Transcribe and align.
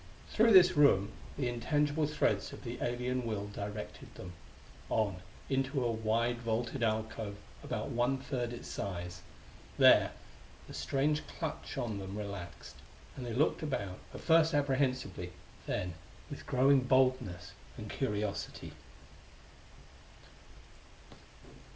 Through 0.31 0.53
this 0.53 0.71
room 0.75 1.11
the 1.37 1.47
intangible 1.47 2.07
threads 2.07 2.51
of 2.51 2.63
the 2.63 2.79
alien 2.81 3.23
will 3.23 3.45
directed 3.45 4.15
them 4.15 4.33
on 4.89 5.17
into 5.47 5.85
a 5.85 5.91
wide 5.91 6.37
vaulted 6.39 6.81
alcove 6.81 7.35
about 7.63 7.89
one 7.89 8.17
third 8.17 8.51
its 8.51 8.67
size. 8.67 9.21
There, 9.77 10.11
the 10.67 10.73
strange 10.73 11.21
clutch 11.27 11.77
on 11.77 11.99
them 11.99 12.17
relaxed, 12.17 12.77
and 13.15 13.23
they 13.23 13.33
looked 13.33 13.61
about, 13.61 13.99
at 14.11 14.21
first 14.21 14.55
apprehensively, 14.55 15.33
then 15.67 15.93
with 16.31 16.47
growing 16.47 16.79
boldness 16.79 17.51
and 17.77 17.87
curiosity. 17.87 18.71